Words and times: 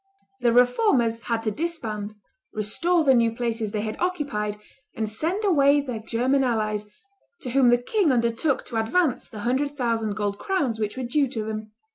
The 0.39 0.51
Reformers 0.51 1.19
had 1.25 1.43
to 1.43 1.51
disband, 1.51 2.15
restore 2.53 3.03
the 3.03 3.13
new 3.13 3.31
places 3.35 3.71
they 3.71 3.81
had 3.81 3.99
occupied, 4.01 4.57
and 4.95 5.07
send 5.07 5.45
away 5.45 5.79
their 5.79 5.99
German 5.99 6.43
allies, 6.43 6.87
to 7.41 7.51
whom 7.51 7.69
the 7.69 7.77
king 7.77 8.11
undertook 8.11 8.65
to 8.65 8.77
advance 8.81 9.29
the 9.29 9.41
hundred 9.41 9.77
thousand 9.77 10.15
gold 10.15 10.39
crowns 10.39 10.79
which 10.79 10.97
were 10.97 11.03
due 11.03 11.27
to 11.27 11.43
them. 11.43 11.73